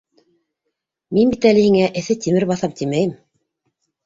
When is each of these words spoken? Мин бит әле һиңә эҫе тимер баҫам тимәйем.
Мин 1.17 1.33
бит 1.33 1.45
әле 1.49 1.67
һиңә 1.67 1.91
эҫе 2.01 2.17
тимер 2.25 2.47
баҫам 2.53 2.75
тимәйем. 2.81 3.15